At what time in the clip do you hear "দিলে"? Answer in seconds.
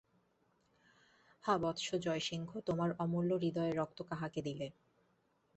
4.41-4.67